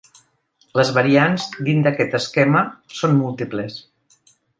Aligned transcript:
Les 0.77 0.91
variants, 0.95 1.43
dins 1.67 1.85
d'aquest 1.87 2.15
esquema, 2.21 2.63
són 3.01 3.15
múltiples. 3.19 3.77